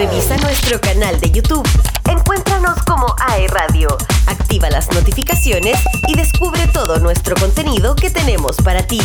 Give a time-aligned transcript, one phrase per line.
[0.00, 1.68] Revisa nuestro canal de YouTube.
[2.10, 3.88] Encuéntranos como AE Radio.
[4.28, 9.02] Activa las notificaciones y descubre todo nuestro contenido que tenemos para ti.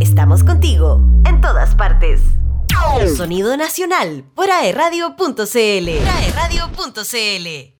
[0.00, 2.20] Estamos contigo en todas partes.
[3.16, 5.88] Sonido Nacional por aeradio.cl.
[6.06, 7.73] aeradio.cl.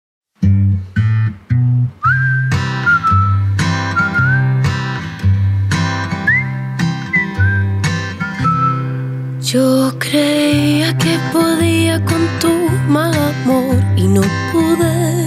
[9.55, 12.53] Yo creía que podía con tu
[12.89, 15.27] mal amor y no pude.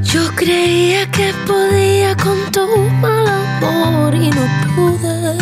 [0.00, 2.68] Yo creía que podía con tu
[3.02, 5.36] mal amor y no pude.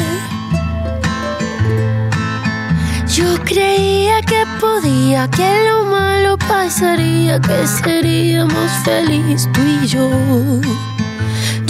[3.15, 10.96] Yo creía que podía, que lo malo pasaría, que seríamos felices tú y yo.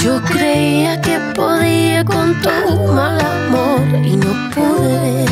[0.07, 5.27] Yo creía que podía con tu mal amor y no pude.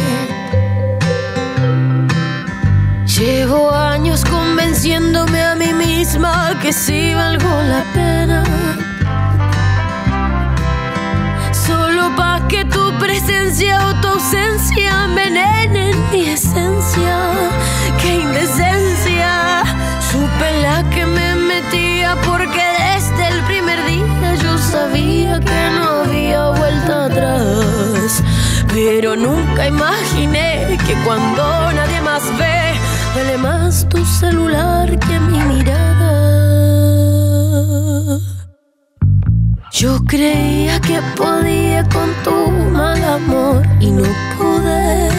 [3.06, 8.42] Llevo años convenciéndome a mí misma que sí valgo la pena.
[11.52, 16.83] Solo pa' que tu presencia o tu ausencia envenenen mi esencia.
[29.16, 32.74] Nunca imaginé que cuando nadie más ve,
[33.14, 36.14] vale más tu celular que mi mirada.
[39.70, 44.02] Yo creía que podía con tu mal amor y no
[44.36, 45.10] pude.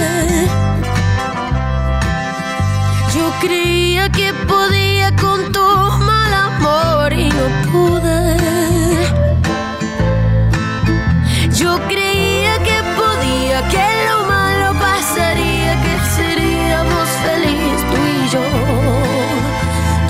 [3.15, 5.61] Yo creía que podía con tu
[6.03, 7.84] mal amor y no pude.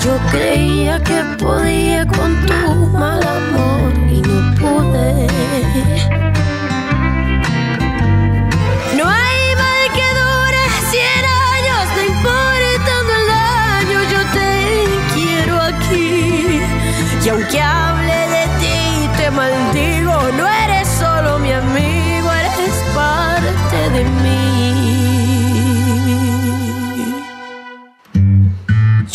[0.06, 6.15] Yo creía que podía con tu mal amor y no pude.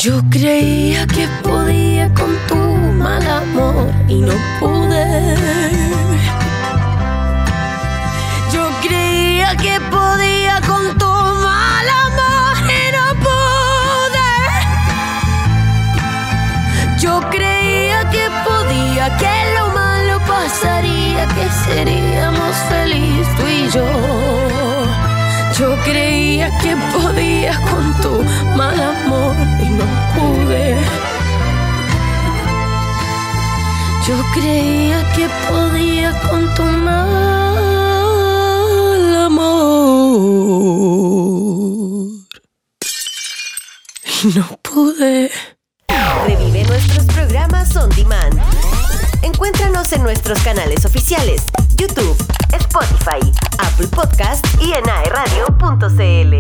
[0.04, 5.36] Yo creía que podía con tu mal amor y no pude.
[8.52, 14.32] Yo creía que podía con tu mal amor y no pude.
[17.00, 24.61] Yo creía que podía, que lo malo pasaría, que seríamos felices tú y yo.
[25.62, 28.24] Yo creía que podía con tu
[28.58, 29.86] mal amor y no
[30.16, 30.76] pude.
[34.08, 38.06] Yo creía que podía con tu mal
[39.28, 39.68] amor.
[44.24, 45.30] Y no pude.
[46.26, 48.42] Revive nuestros programas on demand.
[49.22, 51.44] Encuéntranos en nuestros canales oficiales,
[51.82, 52.16] YouTube,
[52.60, 53.20] Spotify,
[53.58, 56.34] Apple Podcast y en aeradio.cl.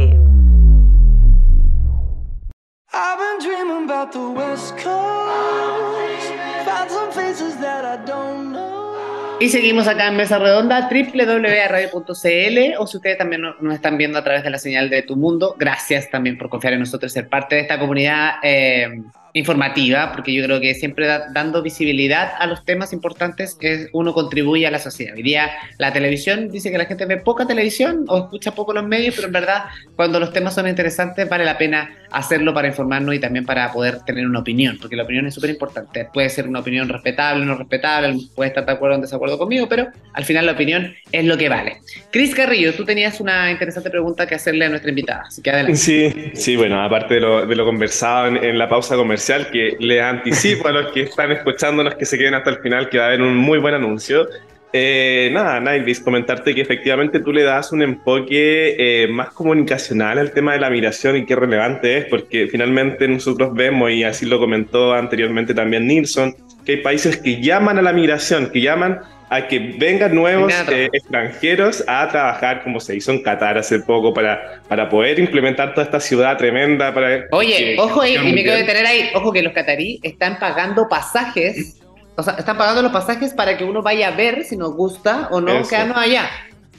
[2.94, 6.30] I've been dreaming about the West Coast.
[6.64, 9.40] Found some faces that I don't know.
[9.40, 14.20] Y seguimos acá en Mesa Redonda, www.radio.cl o si ustedes también nos nos están viendo
[14.20, 17.16] a través de la señal de Tu Mundo, gracias también por confiar en nosotros y
[17.16, 19.02] ser parte de esta comunidad eh,
[19.34, 24.14] informativa, porque yo creo que siempre da- dando visibilidad a los temas importantes es, uno
[24.14, 25.16] contribuye a la sociedad.
[25.16, 28.86] Hoy día la televisión dice que la gente ve poca televisión o escucha poco los
[28.86, 29.64] medios, pero en verdad
[29.96, 34.00] cuando los temas son interesantes vale la pena hacerlo para informarnos y también para poder
[34.02, 36.08] tener una opinión, porque la opinión es súper importante.
[36.14, 39.68] Puede ser una opinión respetable no respetable, puede estar de acuerdo o en desacuerdo conmigo,
[39.70, 41.78] pero al final la opinión es lo que vale.
[42.12, 45.78] Cris Carrillo, tú tenías una interesante pregunta que hacerle a nuestra invitada, así que adelante.
[45.78, 49.21] Sí, sí, bueno, aparte de lo, de lo conversado en, en la pausa comercial,
[49.52, 52.98] que les anticipo a los que están escuchándonos que se queden hasta el final, que
[52.98, 54.28] va a haber un muy buen anuncio.
[54.74, 60.32] Eh, nada, Naivis, comentarte que efectivamente tú le das un enfoque eh, más comunicacional al
[60.32, 64.40] tema de la migración y qué relevante es, porque finalmente nosotros vemos, y así lo
[64.40, 66.34] comentó anteriormente también Nilsson,
[66.66, 69.00] que hay países que llaman a la migración, que llaman
[69.30, 74.14] a que vengan nuevos eh, extranjeros a trabajar, como se hizo en Qatar hace poco,
[74.14, 76.94] para, para poder implementar toda esta ciudad tremenda.
[76.94, 80.38] Para Oye, que- ojo, y, y me quiero detener ahí, ojo que los catarí están
[80.38, 81.80] pagando pasajes,
[82.16, 85.30] o sea, están pagando los pasajes para que uno vaya a ver si nos gusta
[85.32, 85.70] o no Eso.
[85.70, 86.30] quedarnos allá.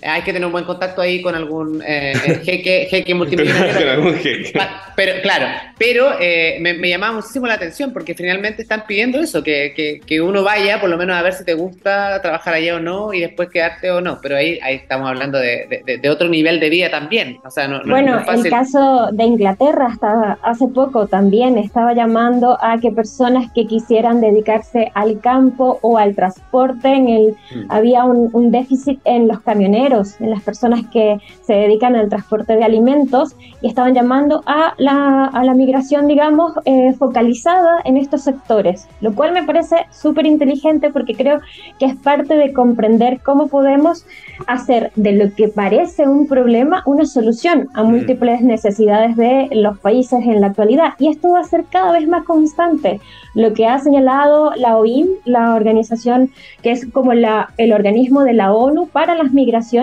[0.02, 3.72] Hay que tener un buen contacto ahí con algún eh, eh, jeque, jeque multimillonario.
[3.78, 4.52] Con algún jeque.
[4.58, 5.46] Pa- Pero claro,
[5.78, 10.00] pero eh, me, me llamaba muchísimo la atención porque finalmente están pidiendo eso, que, que,
[10.06, 13.12] que uno vaya por lo menos a ver si te gusta trabajar allá o no
[13.14, 14.18] y después quedarte o no.
[14.22, 17.38] Pero ahí, ahí estamos hablando de, de- otro nivel de vida también.
[17.44, 18.46] O sea, no, no- Bueno, no es fácil.
[18.46, 24.20] el caso de Inglaterra hasta hace poco también estaba llamando a que personas que quisieran
[24.20, 27.66] dedicarse al campo o al transporte, en el, Mm.
[27.70, 32.56] había un, un déficit en los camioneros, en las personas que se dedican al transporte
[32.56, 38.22] de alimentos y estaban llamando a la, a la migración, digamos, eh, focalizada en estos
[38.22, 41.40] sectores, lo cual me parece súper inteligente porque creo
[41.78, 44.06] que es parte de comprender cómo podemos
[44.46, 50.20] hacer de lo que parece un problema una solución a múltiples necesidades de los países
[50.24, 50.94] en la actualidad.
[50.98, 53.00] Y esto va a ser cada vez más constante.
[53.34, 56.30] Lo que ha señalado la OIM, la organización
[56.62, 59.81] que es como la, el organismo de la ONU para las migraciones,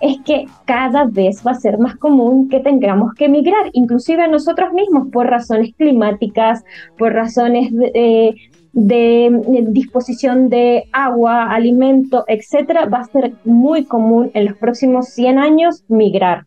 [0.00, 4.72] es que cada vez va a ser más común que tengamos que migrar, inclusive nosotros
[4.72, 6.64] mismos, por razones climáticas,
[6.98, 8.34] por razones de, eh,
[8.72, 9.30] de
[9.68, 15.84] disposición de agua, alimento, etcétera, va a ser muy común en los próximos 100 años
[15.88, 16.44] migrar.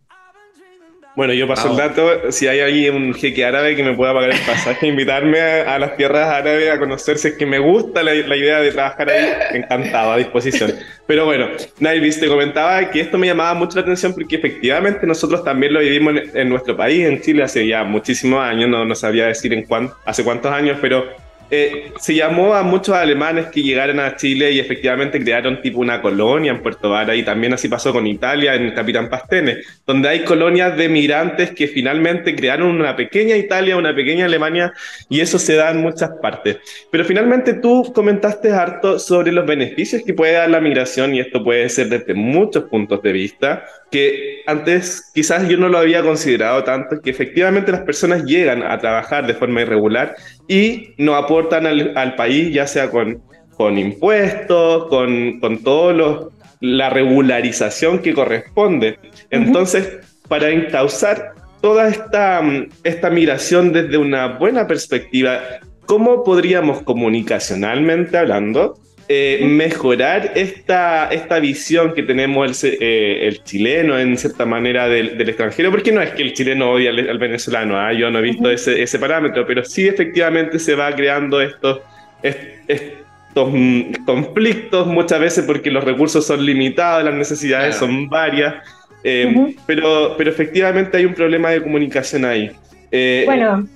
[1.15, 1.71] Bueno, yo paso Wow.
[1.71, 5.41] el dato, si hay alguien, un jeque árabe que me pueda pagar el pasaje, invitarme
[5.41, 8.59] a, a las tierras árabes a conocer, si es que me gusta la, la idea
[8.59, 10.71] de trabajar ahí, encantado, a disposición.
[11.09, 11.47] Pero bueno,
[11.79, 15.79] Naivis, te comentaba que esto me llamaba mucho la atención porque efectivamente nosotros también lo
[15.79, 19.63] vivimos en, nuestro país, en Chile, hace ya muchísimos años, no, no sabría decir en
[19.63, 21.05] cuán, hace cuántos años, pero
[21.51, 26.01] eh, se llamó a muchos alemanes que llegaron a Chile y efectivamente crearon tipo una
[26.01, 30.09] colonia en Puerto Vara y también así pasó con Italia en el Capitán Pastene, donde
[30.09, 34.73] hay colonias de migrantes que finalmente crearon una pequeña Italia, una pequeña Alemania
[35.09, 36.57] y eso se da en muchas partes.
[36.91, 41.43] Pero finalmente tú comentaste harto sobre los beneficios que puede dar la migración y esto
[41.43, 46.63] puede ser desde muchos puntos de vista que antes quizás yo no lo había considerado
[46.63, 50.15] tanto, que efectivamente las personas llegan a trabajar de forma irregular
[50.49, 53.21] y no aportan al, al país, ya sea con,
[53.55, 58.99] con impuestos, con, con todo lo, la regularización que corresponde.
[59.29, 62.41] Entonces, para encauzar toda esta,
[62.83, 65.39] esta migración desde una buena perspectiva,
[65.85, 68.79] ¿cómo podríamos comunicacionalmente hablando
[69.11, 74.87] eh, mejorar esta, esta visión que tenemos el, se- eh, el chileno en cierta manera
[74.87, 77.91] del, del extranjero, porque no es que el chileno odie al, al venezolano, ¿ah?
[77.91, 81.79] yo no he visto ese, ese parámetro, pero sí efectivamente se va creando estos,
[82.21, 87.91] est- estos mm, conflictos muchas veces porque los recursos son limitados, las necesidades Claro.
[87.93, 88.55] son varias,
[89.03, 92.51] eh, pero, pero efectivamente hay un problema de comunicación ahí.
[92.91, 93.67] Eh, Bueno,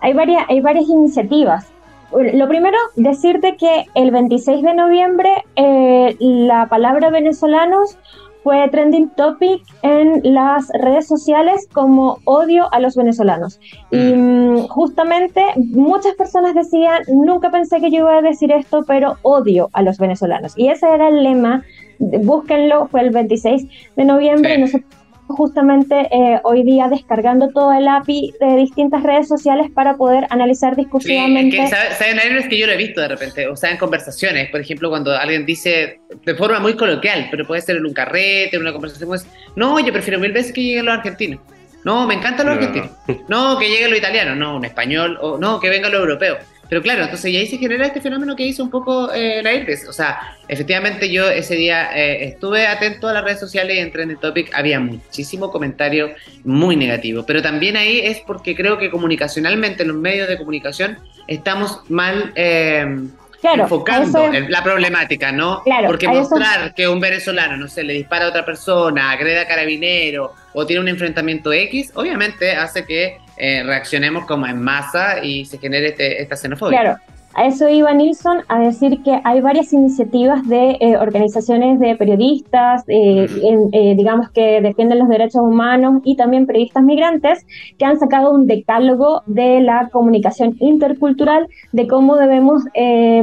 [0.00, 1.66] hay varias, hay varias iniciativas.
[2.10, 7.98] Lo primero, decirte que el 26 de noviembre eh, la palabra venezolanos
[8.42, 13.60] fue trending topic en las redes sociales como odio a los venezolanos.
[13.90, 19.16] Y mm, justamente muchas personas decían, nunca pensé que yo iba a decir esto, pero
[19.22, 20.54] odio a los venezolanos.
[20.56, 21.64] Y ese era el lema,
[21.98, 23.66] búsquenlo, fue el 26
[23.96, 24.54] de noviembre.
[24.54, 24.60] Sí.
[24.62, 30.26] nosotros justamente eh, hoy día descargando todo el API de distintas redes sociales para poder
[30.30, 31.56] analizar Sí, es discursivamente.
[31.56, 32.18] que, ¿sabe- ¿saben?
[32.18, 34.88] Hay veces que yo lo he visto de repente, o sea, en conversaciones, por ejemplo,
[34.90, 38.72] cuando alguien dice de forma muy coloquial, pero puede ser en un carrete, en una
[38.72, 39.26] conversación, pues,
[39.56, 41.40] no, yo prefiero mil veces que lleguen los argentinos.
[41.84, 42.60] No, me encantan los No.
[42.62, 42.90] argentinos.
[43.28, 46.36] No, que llegue lo italiano, no, un español, o no, que venga lo europeo.
[46.68, 49.54] Pero claro, entonces y ahí se genera este fenómeno que hizo un poco eh, la
[49.54, 49.88] Iris.
[49.88, 53.90] O sea, efectivamente yo ese día eh, estuve atento a las redes sociales y en
[53.90, 57.24] Trending Topic había muchísimo comentario muy negativo.
[57.26, 62.32] Pero también ahí es porque creo que comunicacionalmente en los medios de comunicación estamos mal
[62.34, 62.86] eh,
[63.40, 65.62] claro, enfocando eso- la problemática, ¿no?
[65.62, 69.40] Claro, Porque eso- mostrar que un venezolano, no sé, le dispara a otra persona, agrede
[69.40, 75.22] a carabinero o tiene un enfrentamiento X, obviamente hace que eh, reaccionemos como en masa
[75.24, 76.80] y se genere este- esta xenofobia.
[76.80, 76.98] Claro,
[77.34, 82.82] a eso iba Nilsson a decir que hay varias iniciativas de eh, organizaciones de periodistas,
[82.88, 87.46] eh, en- eh, digamos que defienden los derechos humanos y también periodistas migrantes
[87.78, 93.22] que han sacado un decálogo de la comunicación intercultural de cómo debemos eh,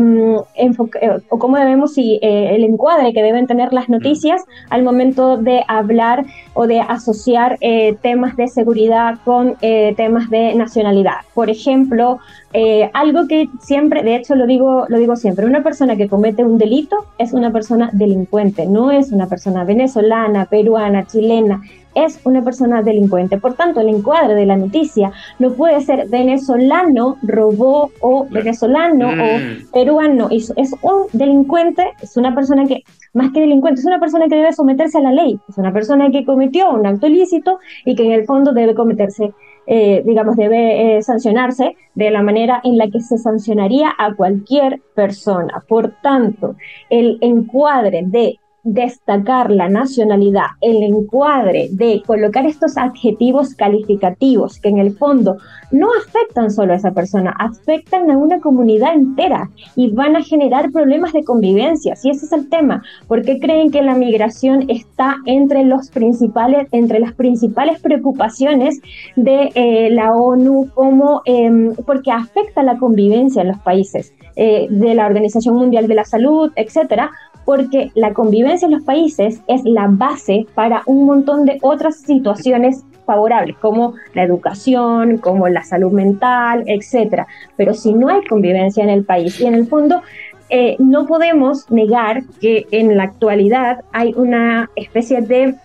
[1.29, 6.25] o cómo debemos si el encuadre que deben tener las noticias al momento de hablar
[6.53, 7.57] o de asociar
[8.01, 9.55] temas de seguridad con
[9.97, 11.17] temas de nacionalidad.
[11.33, 12.19] Por ejemplo,
[12.57, 16.45] eh, algo que siempre de hecho lo digo, lo digo siempre, una persona que comete
[16.45, 21.61] un delito es una persona delincuente, no es una persona venezolana, peruana, chilena,
[21.95, 23.37] es una persona delincuente.
[23.37, 29.37] Por tanto, el encuadre de la noticia no puede ser venezolano robó o venezolano o
[29.37, 29.71] mm.
[29.73, 30.29] peruano.
[30.31, 34.35] Es, es un delincuente, es una persona que, más que delincuente, es una persona que
[34.35, 35.37] debe someterse a la ley.
[35.49, 39.33] Es una persona que cometió un acto ilícito y que en el fondo debe cometerse
[39.67, 44.81] eh, digamos, debe eh, sancionarse de la manera en la que se sancionaría a cualquier
[44.93, 45.63] persona.
[45.67, 46.55] Por tanto,
[46.89, 54.79] el encuadre de destacar la nacionalidad, el encuadre de colocar estos adjetivos calificativos que en
[54.79, 55.37] el fondo
[55.71, 60.71] no afectan solo a esa persona, afectan a una comunidad entera y van a generar
[60.71, 61.95] problemas de convivencia.
[61.95, 66.67] Si ese es el tema, ¿por qué creen que la migración está entre los principales,
[66.71, 68.81] entre las principales preocupaciones
[69.15, 74.11] de eh, la ONU como em, porque afecta la convivencia en los países?
[74.37, 77.09] Eh, de la Organización Mundial de la Salud, etcétera,
[77.45, 82.83] porque la convivencia en los países es la base para un montón de otras situaciones
[83.05, 87.27] favorables, como la educación, como la salud mental, etcétera.
[87.55, 90.01] Pero si no hay convivencia en el país y en el fondo
[90.49, 95.55] eh, no podemos negar que en la actualidad hay una especie de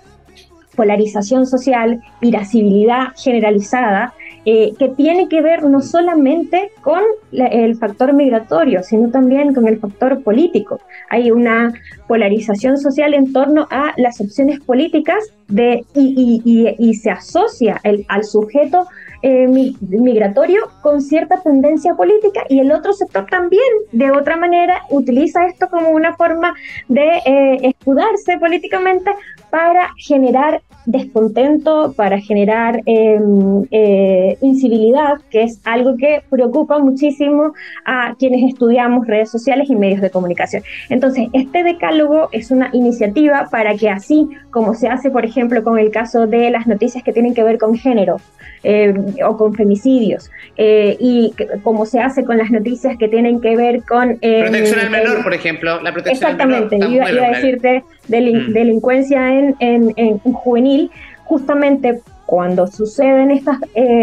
[0.74, 8.82] polarización social, irascibilidad generalizada, eh, que tiene que ver no solamente con el factor migratorio,
[8.82, 10.80] sino también con el factor político.
[11.10, 11.72] Hay una
[12.08, 18.86] polarización social en torno a las opciones políticas de, y, se asocia al sujeto
[19.22, 25.44] eh, migratorio con cierta tendencia política y el otro sector también, de otra manera, utiliza
[25.44, 26.54] esto como una forma
[26.88, 29.10] de eh, escudarse políticamente
[29.50, 37.52] para generar descontento, para generar em, eh, incivilidad, que es algo que preocupa muchísimo
[37.84, 40.62] a quienes estudiamos redes sociales y medios de comunicación.
[40.88, 45.78] Entonces, este decálogo es una iniciativa para que así como se hace, por ejemplo, con
[45.78, 48.16] el caso de las noticias que tienen que ver con género,
[48.62, 48.94] eh,
[49.26, 53.82] o con femicidios, eh, y como se hace con las noticias que tienen que ver
[53.84, 54.18] con...
[54.20, 58.52] Eh, protección al menor, por ejemplo, la protección Exactamente, al menor, iba, a decirte mm.
[58.52, 60.90] delincuencia en, en, juvenil,
[61.24, 63.58] justamente cuando suceden estas,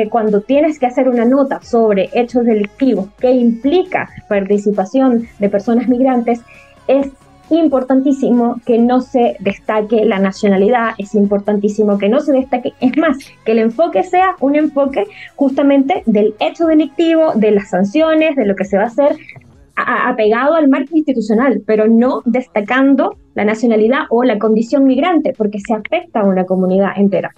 [0.10, 6.42] cuando tienes que hacer una nota sobre hechos delictivos que implica participación de personas migrantes,
[6.88, 7.10] es
[7.50, 13.18] importantísimo que no se destaque la nacionalidad, es importantísimo que no se destaque, es más,
[13.46, 18.56] que el enfoque sea un enfoque justamente del hecho delictivo, de las sanciones, de lo
[18.56, 19.18] que se va a hacer
[19.78, 25.74] apegado al marco institucional, pero no destacando la nacionalidad o la condición migrante, porque se
[25.74, 27.34] afecta a una comunidad entera.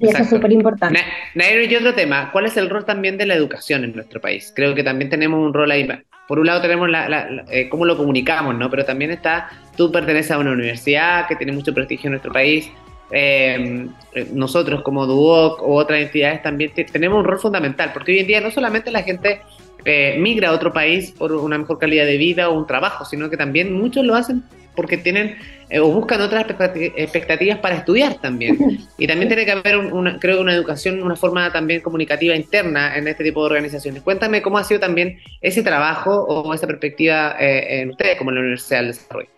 [0.00, 0.98] Y eso es súper importante.
[1.36, 4.52] Nairo, y otro tema, ¿cuál es el rol también de la educación en nuestro país?
[4.54, 5.86] Creo que también tenemos un rol ahí
[6.26, 8.70] por un lado tenemos la, eh, cómo lo comunicamos, ¿no?
[8.70, 12.70] Pero también está, tú perteneces a una universidad que tiene mucho prestigio en nuestro país.
[13.10, 18.20] Em, eh, nosotros como Duoc u otras entidades también tenemos un rol fundamental, porque hoy
[18.20, 19.42] en día no solamente la gente
[19.84, 23.30] eh, migra a otro país por una mejor calidad de vida o un trabajo, sino
[23.30, 24.42] que también muchos lo hacen
[24.74, 25.36] porque tienen
[25.68, 28.58] eh, o buscan otras expectativas para estudiar también.
[28.98, 33.08] Y también tiene que haber, una, creo, una educación, una forma también comunicativa interna en
[33.08, 34.02] este tipo de organizaciones.
[34.02, 38.36] Cuéntame cómo ha sido también ese trabajo o esa perspectiva eh, en ustedes como en
[38.36, 39.28] la Universidad del Desarrollo.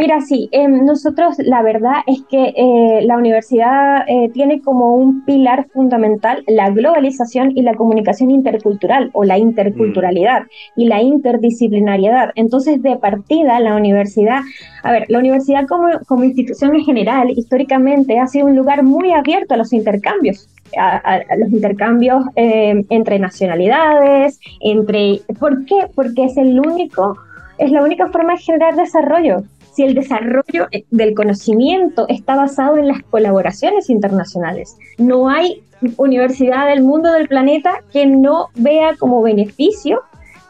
[0.00, 5.26] Mira, sí, em, nosotros la verdad es que eh, la universidad eh, tiene como un
[5.26, 12.30] pilar fundamental la globalización y la comunicación intercultural o la interculturalidad y la interdisciplinariedad.
[12.34, 14.40] Entonces, de partida, la universidad,
[14.82, 19.12] a ver, la universidad como, como institución en general, históricamente, ha sido un lugar muy
[19.12, 20.48] abierto a los intercambios.
[20.78, 25.20] A, los intercambios em, entre nacionalidades, entre...
[25.38, 25.88] ¿Por qué?
[25.94, 27.18] Porque es el único,
[27.58, 29.42] es la única forma de generar desarrollo
[29.72, 34.76] si el desarrollo eh, del conocimiento está basado en las colaboraciones internacionales.
[34.98, 35.62] No hay
[35.96, 40.02] universidad del mundo del planeta que no vea como beneficio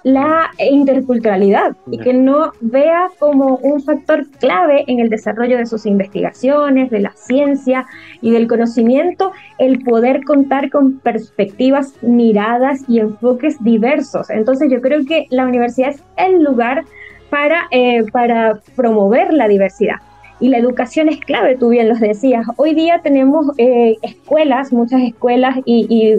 [0.02, 5.84] la interculturalidad y que no vea como un factor clave en el desarrollo de sus
[5.84, 7.86] investigaciones, de la ciencia
[8.22, 14.30] y del conocimiento, el poder contar con perspectivas, miradas y enfoques diversos.
[14.30, 16.84] Entonces yo creo que la universidad es el lugar
[17.30, 19.96] para, eh, para promover la diversidad.
[20.40, 22.46] Y la educación es clave, tú bien los decías.
[22.56, 26.18] Hoy día tenemos eh, escuelas, muchas escuelas y,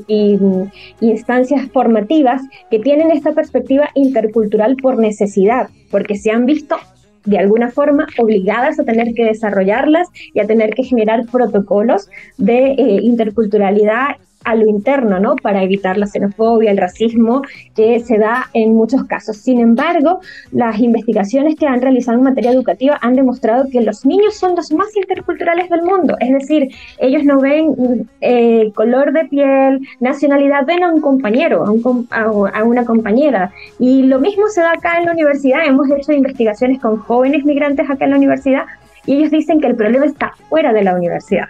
[1.00, 6.78] instancias formativas que tienen esta perspectiva intercultural por necesidad, porque se han visto
[7.26, 12.74] de alguna forma obligadas a tener que desarrollarlas y a tener que generar protocolos de
[12.74, 15.36] eh, interculturalidad a lo interno, ¿no?
[15.36, 17.42] Para evitar la xenofobia, el racismo
[17.76, 19.38] que se da en muchos casos.
[19.38, 20.20] Sin embargo,
[20.52, 24.72] las investigaciones que han realizado en materia educativa han demostrado que los niños son los
[24.72, 26.16] más interculturales del mundo.
[26.20, 26.70] Es decir,
[27.00, 31.66] ellos no ven eh, color de piel, nacionalidad, ven a un compañero,
[32.12, 33.52] a, a una compañera.
[33.80, 35.66] Y lo mismo se da acá en la universidad.
[35.66, 38.66] Hemos hecho investigaciones con jóvenes migrantes acá en la universidad
[39.06, 41.48] y ellos dicen que el problema está fuera de la universidad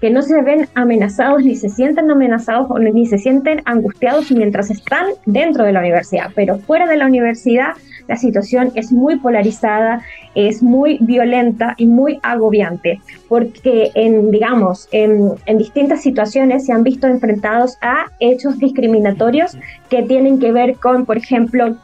[0.00, 5.06] que no se ven amenazados ni se sienten amenazados ni se sienten angustiados mientras están
[5.26, 7.72] dentro de la universidad, pero fuera de la universidad
[8.08, 10.02] la situación es muy polarizada,
[10.34, 16.82] es muy violenta y muy agobiante, porque en, digamos, en, en distintas situaciones se han
[16.82, 19.58] visto enfrentados a hechos discriminatorios
[19.90, 21.76] que tienen que ver con, por ejemplo,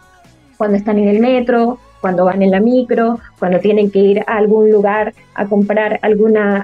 [0.57, 4.37] cuando están en el metro, cuando van en la micro, cuando tienen que ir a
[4.37, 6.61] algún lugar a comprar alguna,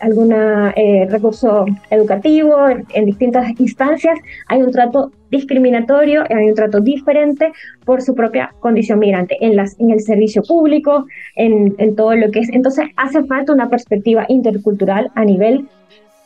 [0.00, 7.50] alguna eh, recurso educativo, en, distintas instancias, hay un trato discriminatorio, hay un trato diferente
[7.86, 12.30] por su propia condición migrante, en, las, en el servicio público, en, en todo lo
[12.30, 12.50] que es.
[12.50, 15.66] Entonces hace falta una perspectiva intercultural a nivel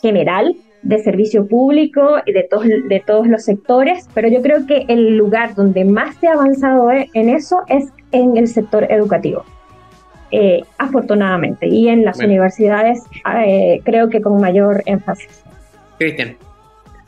[0.02, 4.84] general de servicio público y de todos, de todos los sectores, pero yo creo que
[4.88, 9.44] el lugar donde más se ha avanzado e, en eso es en el sector educativo.
[10.30, 13.02] Eh, afortunadamente, y en las universidades
[13.46, 15.42] eh, creo que con mayor énfasis.
[15.98, 16.36] Cristian.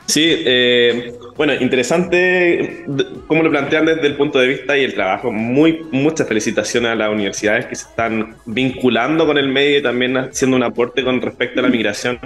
[0.07, 2.83] Sí, eh, bueno, interesante
[3.27, 5.31] cómo lo plantean desde el punto de vista y el trabajo.
[5.31, 10.17] Muy, muchas felicitaciones a las universidades que se están vinculando con el medio y también
[10.17, 12.19] haciendo un aporte con respecto a la migración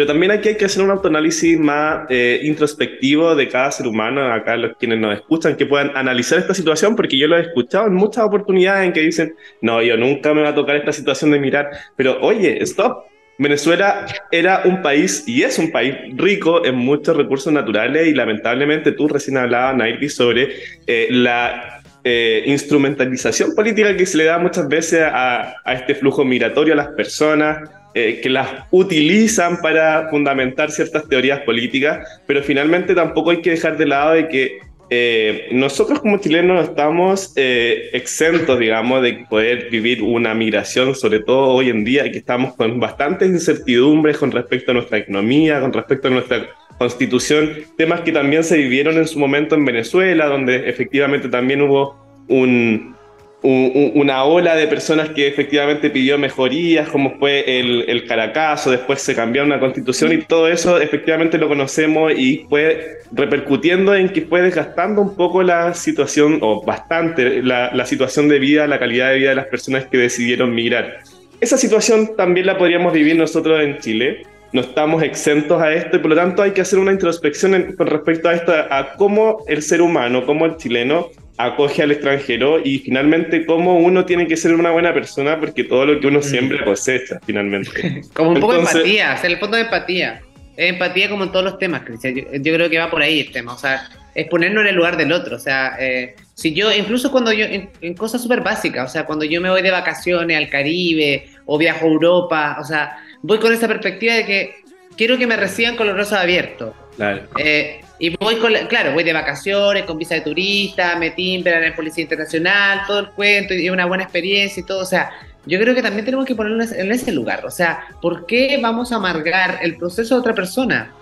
[0.00, 4.32] pero también aquí hay que hacer un autoanálisis más eh, introspectivo de cada ser humano,
[4.32, 7.86] acá los quienes nos escuchan, que puedan analizar esta situación, porque yo lo he escuchado
[7.86, 11.32] en muchas oportunidades en que dicen, no, yo nunca me va a tocar esta situación
[11.32, 16.76] de mirar, pero oye, stop, Venezuela era un país y es un país rico en
[16.76, 20.48] muchos recursos naturales y lamentablemente tú recién hablabas, Nairi, sobre
[20.86, 26.24] eh, la eh, instrumentalización política que se le da muchas veces a, a, este flujo
[26.24, 32.94] migratorio a las personas, eh, que las utilizan para fundamentar ciertas teorías políticas, pero finalmente
[32.94, 34.58] tampoco hay que dejar de lado de que
[34.92, 41.48] eh, nosotros como chilenos estamos eh, exentos, digamos, de poder vivir una migración, sobre todo
[41.48, 46.08] hoy en día, que estamos con bastantes incertidumbres con respecto a nuestra economía, con respecto
[46.08, 51.28] a nuestra constitución, temas que también se vivieron en su momento en Venezuela, donde efectivamente
[51.28, 51.94] también hubo
[52.26, 52.96] un,
[53.42, 59.14] una ola de personas que efectivamente pidió mejorías, como fue el, el Caracazo, después se
[59.14, 64.42] cambió una constitución y todo eso efectivamente lo conocemos y fue repercutiendo en que fue
[64.42, 69.18] desgastando un poco la situación, o bastante, la, la situación de vida, la calidad de
[69.18, 70.98] vida de las personas que decidieron migrar.
[71.40, 74.22] Esa situación también la podríamos vivir nosotros en Chile.
[74.52, 77.86] No estamos exentos a esto y por lo tanto hay que hacer una introspección con
[77.86, 81.08] respecto a esto, a cómo el ser humano, cómo el chileno
[81.46, 85.86] acoge al extranjero y finalmente cómo uno tiene que ser una buena persona porque todo
[85.86, 88.02] lo que uno siembra cosecha finalmente.
[88.14, 90.20] como un poco de empatía, o sea, el fondo de empatía.
[90.56, 92.14] empatía como en todos los temas, Cristian.
[92.14, 94.96] Yo, creo que va por ahí el tema, o sea, es ponernos en el lugar
[94.96, 98.92] del otro, o sea, eh, si yo, incluso cuando yo, en, cosas súper básicas, o
[98.92, 102.98] sea, cuando yo me voy de vacaciones al Caribe o viajo a Europa, o sea,
[103.22, 104.54] voy con esa perspectiva de que
[104.96, 106.74] quiero que me reciban con los rosas abiertos.
[106.96, 107.22] Claro.
[107.38, 111.74] Eh, y voy con, claro, voy de vacaciones, con visa de turista, me timbran en
[111.74, 114.80] Policía Internacional, todo el cuento, y una buena experiencia y todo.
[114.80, 115.10] O sea,
[115.46, 117.44] yo creo que también tenemos que ponernos en ese lugar.
[117.44, 120.92] O sea, ¿por qué vamos a amargar el proceso de otra persona?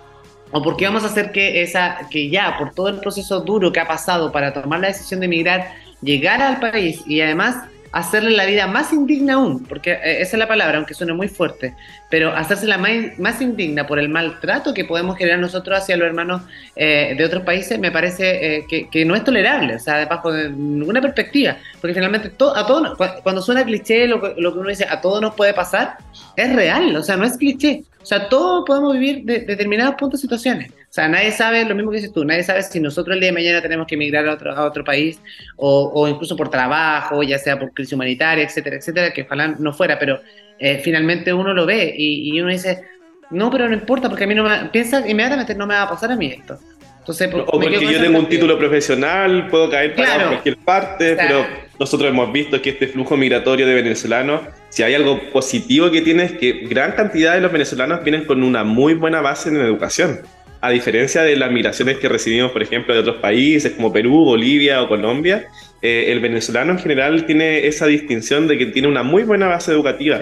[0.51, 3.71] ¿O por qué vamos a hacer que esa, que ya, por todo el proceso duro
[3.71, 7.57] que ha pasado para tomar la decisión de emigrar, llegar al país y además
[7.91, 11.27] hacerle la vida más indigna aún, porque eh, esa es la palabra, aunque suene muy
[11.27, 11.75] fuerte,
[12.09, 16.41] pero hacérsela más, más indigna por el maltrato que podemos generar nosotros hacia los hermanos
[16.75, 21.01] eh, de otros países, me parece eh, que, no es tolerable, o sea, bajo ninguna
[21.01, 25.01] perspectiva, porque finalmente todo, a todos, cuando suena cliché lo, lo, que uno dice, a
[25.01, 25.97] todos nos puede pasar,
[26.35, 30.21] es real, o sea, no es cliché, o sea, todos podemos vivir de, determinados puntos
[30.21, 30.71] situaciones.
[30.89, 33.29] O sea, nadie sabe, lo mismo que dices tú, nadie sabe si nosotros el día
[33.29, 35.21] de mañana tenemos que emigrar a otro, a otro país
[35.55, 39.71] o, o incluso por trabajo, ya sea por crisis humanitaria, etcétera, etcétera, que ojalá no
[39.71, 40.19] fuera, pero
[40.57, 42.81] eh, finalmente uno lo ve y, y, uno dice,
[43.29, 45.89] no, pero no importa, porque a mí no me, piensa inmediatamente no me va a
[45.89, 46.57] pasar a mí esto.
[46.97, 51.45] Entonces, o porque yo tengo un título profesional, puedo caer para cualquier parte, pero
[51.79, 56.23] nosotros hemos visto que este flujo migratorio de venezolanos, si hay algo positivo que tiene
[56.25, 60.19] es que gran cantidad de los venezolanos vienen con una muy buena base en educación.
[60.61, 64.81] A diferencia de las migraciones que recibimos, por ejemplo, de otros países como Perú, Bolivia
[64.81, 65.47] o Colombia,
[65.81, 69.71] eh, el venezolano en general tiene esa distinción de que tiene una muy buena base
[69.71, 70.19] educativa.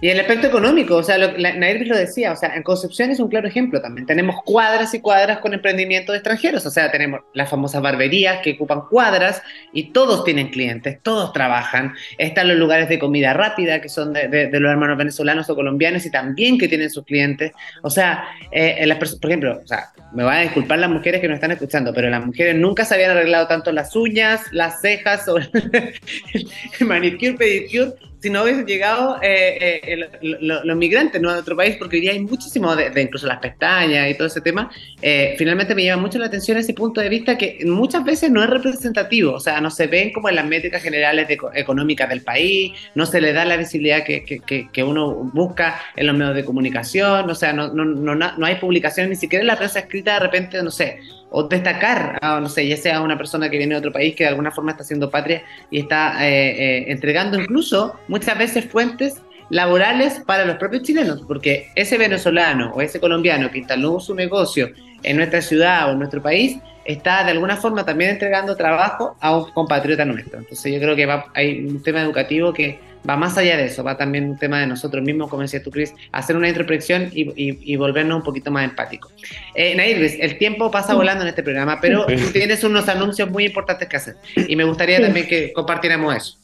[0.00, 3.28] Y el aspecto económico, o sea, lo, lo decía, o sea, en Concepción es un
[3.28, 4.06] claro ejemplo también.
[4.06, 8.82] Tenemos cuadras y cuadras con emprendimientos extranjeros, o sea, tenemos las famosas barberías que ocupan
[8.90, 11.94] cuadras y todos tienen clientes, todos trabajan.
[12.18, 16.10] Están los lugares de comida rápida que son de, los hermanos venezolanos o colombianos y
[16.10, 17.52] también que tienen sus clientes.
[17.82, 21.28] O sea, eh, las por ejemplo, o sea, me van a disculpar las mujeres que
[21.28, 25.26] nos están escuchando, pero las mujeres nunca se habían arreglado tanto las uñas, las cejas
[25.28, 25.38] o
[26.32, 27.94] el manicure, pedicure
[28.26, 31.30] si no hubiesen llegado eh, eh, los migrantes ¿no?
[31.30, 34.40] a otro país, porque hoy día hay muchísimo de, incluso las pestañas y todo ese
[34.40, 34.68] tema,
[35.00, 38.42] eh, finalmente me llama mucho la atención ese punto de vista que muchas veces no
[38.42, 42.72] es representativo, o sea, no se ven como en las métricas generales económicas del país,
[42.96, 47.30] no se le da la visibilidad que, que, uno busca en los medios de comunicación,
[47.30, 50.18] o sea, no, no, no, no hay publicaciones, ni siquiera en la prensa escrita de
[50.20, 50.98] repente, no sé,
[51.30, 54.30] o destacar, no sé, ya sea una persona que viene de otro país que de
[54.30, 60.22] alguna forma está haciendo patria y está eh, eh, entregando incluso muchas veces fuentes laborales
[60.26, 64.70] para los propios chilenos, porque ese venezolano o ese colombiano que instaló su negocio
[65.02, 69.36] en nuestra ciudad o en nuestro país está de alguna forma también entregando trabajo a
[69.36, 70.38] un compatriota nuestro.
[70.38, 73.84] Entonces yo creo que va, hay un tema educativo que va más allá de eso,
[73.84, 77.76] va también un tema de nosotros mismos, como decías tú, Cris, hacer una introspección y,
[77.76, 79.12] volvernos un poquito más empáticos.
[79.54, 83.88] Eh, Nair, el tiempo pasa volando en este programa, pero tienes unos anuncios muy importantes
[83.88, 86.38] que hacer y me gustaría también que compartiéramos eso.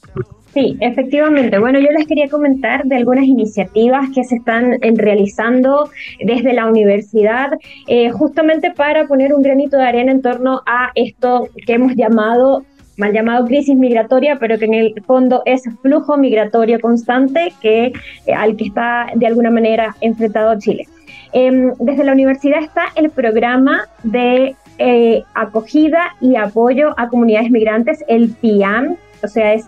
[0.52, 1.58] Sí, efectivamente.
[1.58, 5.88] Bueno, yo les quería comentar de algunas iniciativas que se están eh, realizando
[6.20, 7.52] desde la universidad,
[7.86, 12.66] eh, justamente para poner un granito de arena en torno a esto que hemos llamado
[12.96, 17.92] mal llamado crisis migratoria, pero que en el fondo es flujo migratorio constante que,
[18.26, 20.86] eh, al que está de alguna manera enfrentado Chile.
[21.32, 28.04] Em, desde la universidad está el programa de eh, acogida y apoyo a comunidades migrantes,
[28.08, 29.66] el PIAM, o sea, es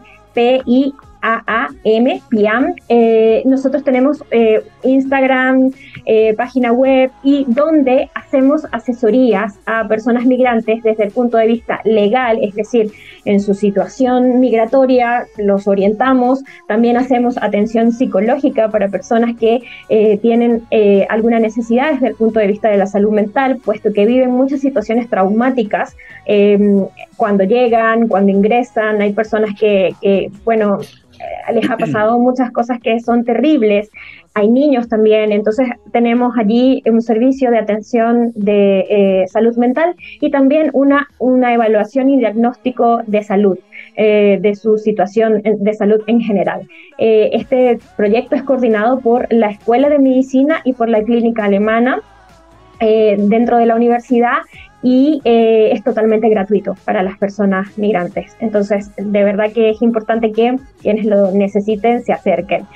[1.25, 2.75] P-I-A-A-M, PIAM.
[2.89, 4.23] Eh, nosotros tenemos
[4.83, 5.71] Instagram,
[6.37, 12.39] página web y donde hacemos asesorías a personas migrantes desde el punto de vista legal,
[12.43, 12.93] es decir,
[13.25, 20.63] en su situación migratoria, los orientamos, también hacemos atención psicológica para personas que eh, tienen
[20.71, 24.31] eh, alguna necesidad desde el punto de vista de la salud mental, puesto que viven
[24.31, 25.97] muchas situaciones traumáticas
[27.17, 31.14] cuando llegan, cuando ingresan, hay personas que, que bueno, eh,
[31.53, 33.91] les ha pasado muchas cosas que son terribles,
[34.37, 40.31] hay niños también, entonces tenemos allí un servicio de atención de eh, salud mental y
[40.31, 43.59] también una, una evaluación y diagnóstico de salud,
[43.97, 46.69] eh, de su situación de salud en general.
[46.99, 52.01] Eh, este proyecto es coordinado por la Escuela de Medicina y por la Clínica Alemana
[52.81, 54.39] dentro de la universidad
[54.87, 58.37] y es totalmente gratuito para las personas migrantes.
[58.39, 62.67] Entonces, de verdad que es importante que quienes lo necesiten se acerquen.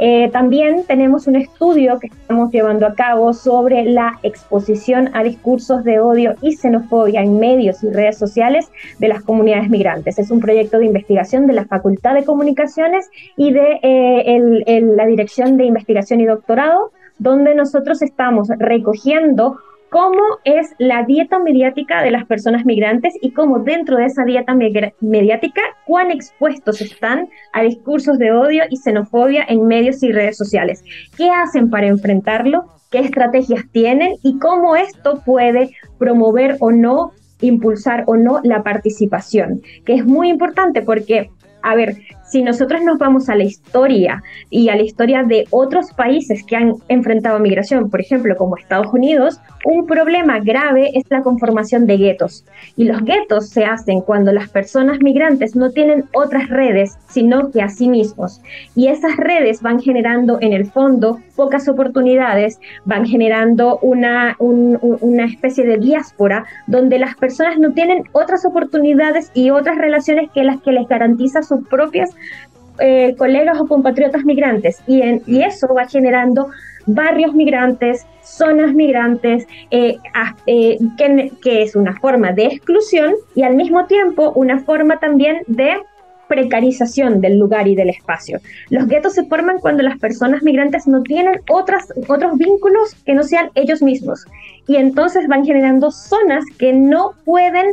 [0.00, 5.82] Eh, también tenemos un estudio que estamos llevando a cabo sobre la exposición a discursos
[5.82, 10.20] de odio y xenofobia en medios y redes sociales de las comunidades migrantes.
[10.20, 15.56] Es un proyecto de investigación de la Facultad de Comunicaciones y de eh, la Dirección
[15.56, 19.58] de Investigación y Doctorado, donde nosotros estamos recogiendo
[19.90, 24.54] cómo es la dieta mediática de las personas migrantes y cómo dentro de esa dieta
[25.00, 30.84] mediática, cuán expuestos están a discursos de odio y xenofobia en medios y redes sociales.
[31.16, 32.64] ¿Qué hacen para enfrentarlo?
[32.90, 34.14] ¿Qué estrategias tienen?
[34.22, 40.28] Y cómo esto puede promover o no, impulsar o no la participación, que es muy
[40.28, 41.30] importante porque
[41.62, 41.96] a ver,
[42.30, 46.56] si nosotros nos vamos a la historia y a la historia de otros países que
[46.56, 51.96] han enfrentado migración, por ejemplo, como Estados Unidos, un problema grave es la conformación de
[51.96, 52.44] guetos.
[52.76, 57.62] Y los guetos se hacen cuando las personas migrantes no tienen otras redes, sino que
[57.62, 58.40] a sí mismos.
[58.74, 65.64] Y esas redes van generando en el fondo pocas oportunidades, van generando una, una especie
[65.64, 70.72] de diáspora donde las personas no tienen otras oportunidades y otras relaciones que las que
[70.72, 72.10] les garantiza sus propias
[72.78, 74.82] eh, colegas o compatriotas migrantes.
[74.86, 76.48] Y, en, y eso va generando
[76.86, 79.98] barrios migrantes, zonas migrantes, eh,
[80.46, 85.42] eh, que, que, es una forma de exclusión y al mismo tiempo una forma también
[85.48, 85.78] de
[86.28, 88.40] precarización del lugar y del espacio.
[88.70, 93.22] Los guetos se forman cuando las personas migrantes no tienen otras, otros vínculos que no
[93.22, 94.26] sean ellos mismos.
[94.66, 97.72] Y entonces van generando zonas que no pueden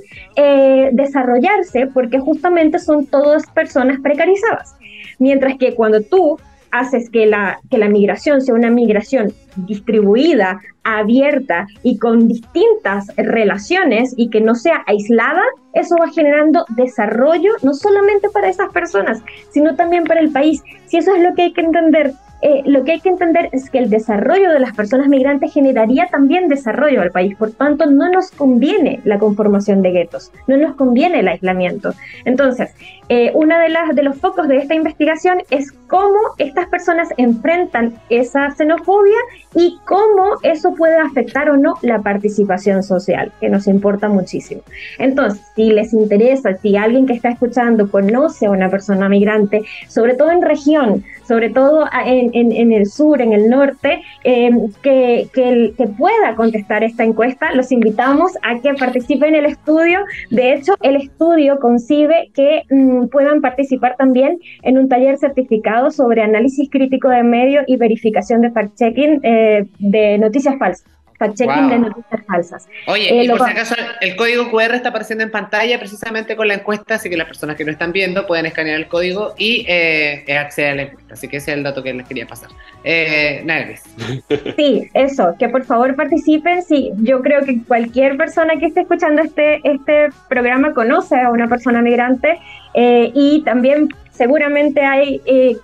[0.94, 4.76] desarrollarse porque justamente son todas personas precarizadas.
[5.20, 6.40] Mientras que cuando tú
[6.80, 14.14] haces que la, que la migración sea una migración distribuida, abierta y con distintas relaciones
[14.18, 15.42] y que no sea aislada,
[15.74, 20.64] eso va generando desarrollo no solamente para esas personas, sino también para el país.
[20.86, 22.14] Si eso es lo que hay que entender,
[22.48, 26.06] eh, lo que hay que entender es que el desarrollo de las personas migrantes generaría
[26.12, 27.36] también desarrollo al país.
[27.36, 31.96] Por tanto, no nos conviene la conformación de guetos, no nos conviene el aislamiento.
[32.24, 32.70] Entonces,
[33.10, 37.96] eh, uno de, las, de los focos de esta investigación es cómo estas personas enfrentan
[38.10, 39.18] esa xenofobia
[39.56, 44.62] y cómo eso puede afectar o no la participación social, que nos importa muchísimo.
[45.00, 50.16] Entonces, si les interesa, si alguien que está escuchando conoce a una persona migrante, sobre
[50.16, 54.52] todo en región, sobre todo en, el sur, en el norte, eh,
[54.84, 60.02] que, que, pueda contestar esta encuesta, los invitamos a que participen en el estudio.
[60.30, 66.22] De hecho, el estudio concibe que mm, puedan participar también en un taller certificado sobre
[66.22, 69.45] análisis crítico de medios y verificación de fact-checking eh,
[69.80, 72.68] de noticias falsas fact-checking de noticias falsas.
[72.88, 76.48] Oye, eh, y por si acaso, el código QR está apareciendo en pantalla precisamente con
[76.48, 79.66] la encuesta, así que las personas que no están viendo pueden escanear el código y
[79.68, 81.14] eh, acceder a la encuesta.
[81.14, 82.50] Así que ese es el dato que les quería pasar.
[82.84, 83.84] Eh, Nervis.
[84.56, 86.64] Sí, eso, que por favor participen.
[86.64, 91.48] Sí, yo creo que cualquier persona que esté escuchando este, este programa conoce a una
[91.48, 92.40] persona migrante
[92.74, 95.58] eh, y también seguramente hay eh,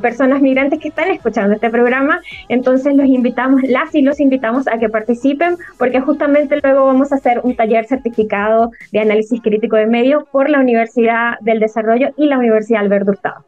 [0.00, 2.20] personas migrantes que están escuchando este programa.
[2.48, 7.16] Entonces los invitamos, las y los invitamos a que participen porque justamente luego vamos a
[7.16, 12.26] hacer un taller certificado de análisis crítico de medios por la Universidad del Desarrollo y
[12.26, 13.44] la Universidad Albert Hurtado.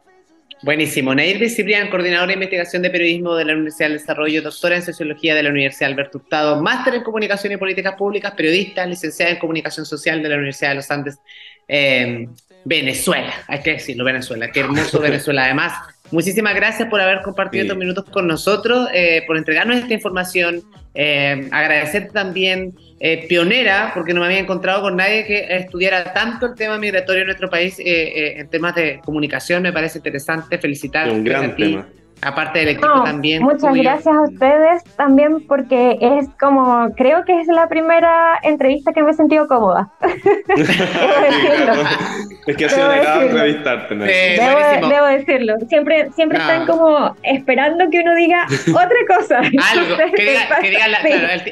[0.63, 1.13] Buenísimo.
[1.13, 5.35] Nair Ciprián, coordinadora de investigación de periodismo de la Universidad del Desarrollo, doctora en sociología
[5.35, 9.85] de la Universidad Albert Hurtado, máster en comunicación y políticas públicas, periodista, licenciada en comunicación
[9.85, 11.19] social de la Universidad de los Andes.
[11.67, 12.27] Eh,
[12.65, 14.51] Venezuela, hay que decirlo, Venezuela.
[14.51, 15.45] Qué hermoso Venezuela.
[15.45, 15.73] Además,
[16.11, 20.61] Muchísimas gracias por haber compartido estos minutos con nosotros, eh, por entregarnos esta información.
[20.93, 26.47] Eh, agradecerte también, eh, pionera, porque no me había encontrado con nadie que estudiara tanto
[26.47, 29.63] el tema migratorio en nuestro país en temas de comunicación.
[29.63, 30.57] Me parece interesante.
[30.57, 31.13] Felicitarte.
[31.13, 31.87] Un gran tema
[32.21, 33.43] aparte del equipo también.
[33.43, 39.03] Muchas gracias a ustedes también porque es como, creo que es la primera entrevista que
[39.03, 39.89] me he sentido cómoda.
[42.47, 43.95] es que ha sido legal entrevistarte.
[43.95, 45.55] debo, decirlo.
[45.67, 49.39] Siempre, siempre están como esperando que uno diga otra cosa.
[49.71, 50.87] Algo, que diga,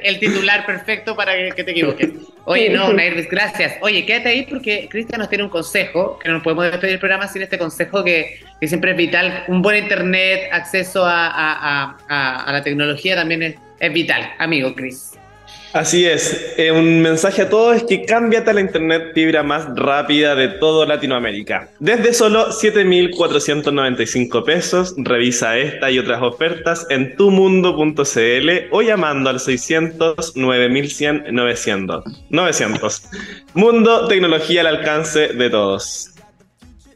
[0.03, 2.09] el, titular perfecto para que, te equivoques.
[2.45, 3.75] Oye, no, Nairvis, gracias.
[3.81, 7.27] Oye, quédate ahí porque Cristian nos tiene un consejo, que no podemos despedir el programa
[7.27, 9.43] sin este consejo que, que siempre es vital.
[9.47, 13.43] Un buen internet, acceso a, la tecnología también
[13.79, 15.11] es, vital, amigo Chris.
[15.73, 19.67] Así es, eh, un mensaje a todos es que cámbiate a la internet fibra más
[19.75, 21.69] rápida de toda Latinoamérica.
[21.79, 30.37] Desde solo 7.495 pesos, revisa esta y otras ofertas en tumundo.cl o llamando al 600
[30.37, 32.05] 9100 900.
[32.29, 33.03] 900.
[33.53, 36.14] Mundo, tecnología al alcance de todos.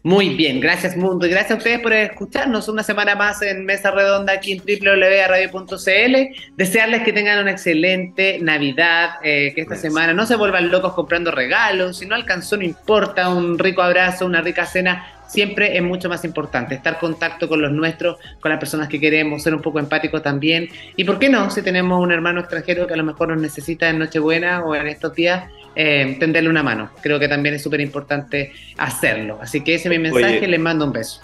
[0.04, 1.26] Muy bien, gracias Mundo.
[1.26, 6.16] Y gracias a ustedes por escucharnos una semana más en Mesa Redonda aquí en www.radio.cl.
[6.56, 11.32] Desearles que tengan una excelente Navidad, eh, que esta semana no se vuelvan locos comprando
[11.32, 16.10] regalos, si no alcanzó no importa, un rico abrazo, una rica cena, siempre es mucho
[16.10, 19.62] más importante estar en contacto con los nuestros, con las personas que queremos, ser un
[19.62, 20.68] poco empáticos también.
[20.98, 23.90] Y por qué no, si tenemos un hermano extranjero que a lo mejor nos necesita
[23.90, 26.92] en Nochebuena o en estos días, eh, tenderle una mano.
[27.02, 29.40] Creo que también es súper importante hacerlo.
[29.42, 31.22] Así que ese es mi mensaje, les mando un beso.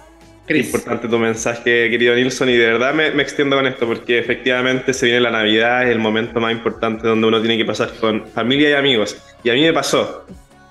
[0.48, 5.08] Importante tu mensaje, querido Nilsson, y de verdad me, extiendo con esto porque efectivamente se
[5.08, 8.70] viene la Navidad, es el momento más importante donde uno tiene que pasar con familia
[8.70, 9.18] y amigos.
[9.44, 10.24] Y a mí me pasó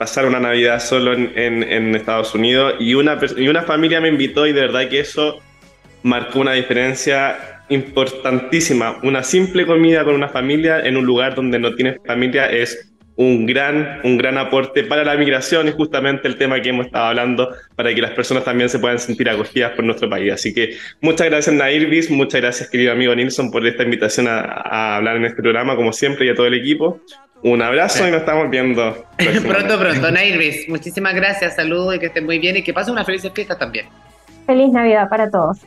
[0.04, 4.52] pasar una Navidad solo en, Estados Unidos y una, y una familia me invitó y
[4.52, 5.40] de verdad que eso
[6.02, 8.98] marcó una diferencia importantísima.
[9.02, 13.46] Una simple comida con una familia en un lugar donde no tienes familia es un
[13.46, 17.54] gran, un gran aporte para la migración y justamente el tema que hemos estado hablando
[17.74, 20.34] para que las personas también se puedan sentir acogidas por nuestro país.
[20.34, 25.16] Así que muchas gracias Nairvis, muchas gracias querido amigo Nilsson por esta invitación a, hablar
[25.16, 27.00] en este programa como siempre y a todo el equipo.
[27.44, 29.04] Un abrazo y nos estamos viendo.
[29.18, 30.66] pronto, pronto, Nairvis.
[30.66, 33.86] Muchísimas gracias, saludos y que estén muy bien y que pasen una feliz fiesta también.
[34.46, 35.58] Feliz Navidad para todos.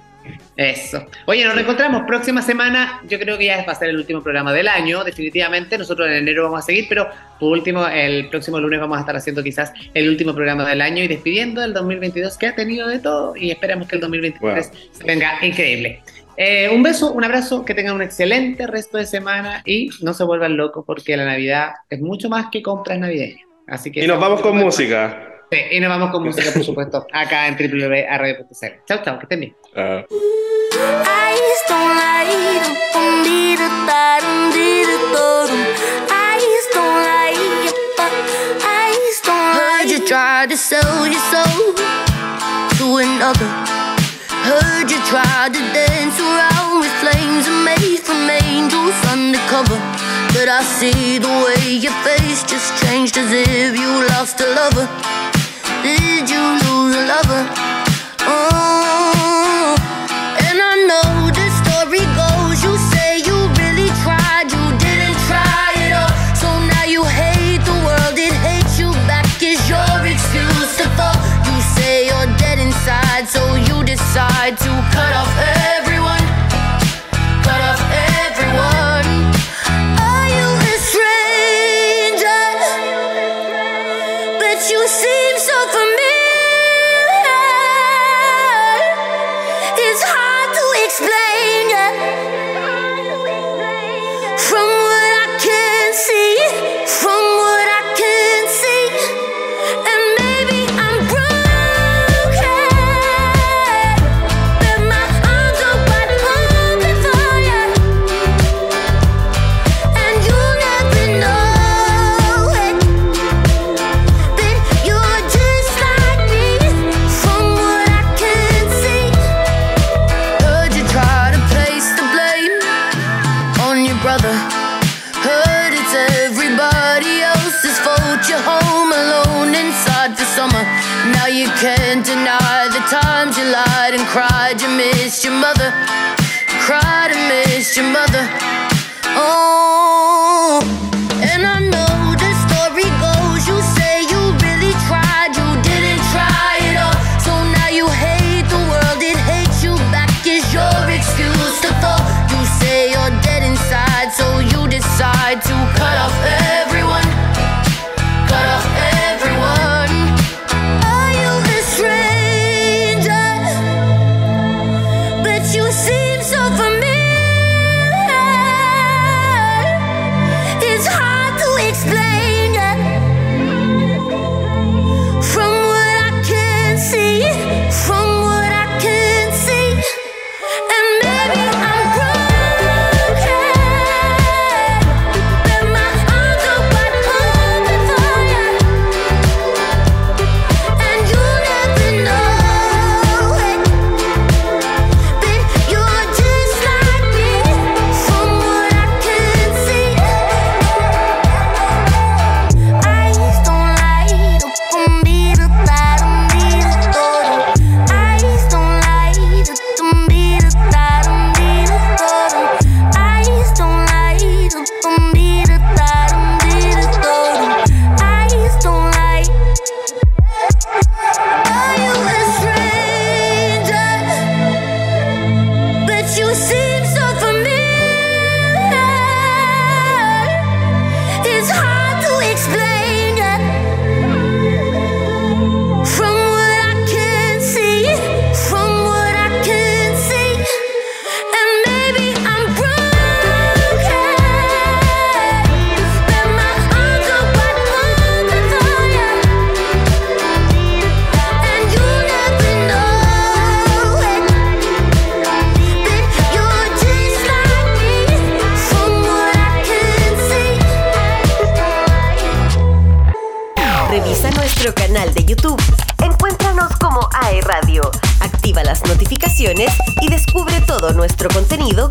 [0.55, 1.05] Eso.
[1.27, 2.99] Oye, nos reencontramos próxima semana.
[3.07, 5.77] Yo creo que ya va a ser el último programa del año, definitivamente.
[5.77, 7.07] Nosotros en enero vamos a seguir, pero
[7.39, 11.03] por último, el próximo lunes vamos a estar haciendo quizás el último programa del año
[11.03, 14.71] y despidiendo el 2022 que ha tenido de todo y esperamos que el 2023
[15.05, 16.01] venga increíble.
[16.37, 20.23] Eh, un beso, un abrazo, que tengan un excelente resto de semana y no se
[20.23, 23.41] vuelvan locos porque la Navidad es mucho más que compras navideñas.
[23.67, 25.23] Así que y nos vamos con música.
[25.51, 28.85] Sí, y nos vamos con música, por supuesto, acá en www.radio.cl.
[28.85, 29.55] Chao, chao, que estén bien.
[29.75, 30.03] Uh.
[40.07, 41.73] Try to sell your soul
[42.77, 43.86] to another
[44.47, 49.77] heard you try to dance around with flames made from angels undercover.
[50.35, 54.87] But I see the way your face just changed as if you lost a lover.
[55.83, 57.43] Did you lose a lover?
[58.21, 58.86] Oh.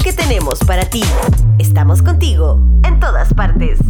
[0.07, 1.03] que tenemos para ti.
[1.59, 3.81] Estamos contigo en todas partes.